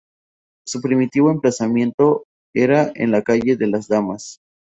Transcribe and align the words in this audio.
Su 0.65 0.81
primitivo 0.81 1.29
emplazamiento 1.29 2.25
era 2.55 2.91
en 2.95 3.11
la 3.11 3.21
"calle 3.21 3.55
de 3.55 3.67
las 3.67 3.87
Damas". 3.87 4.39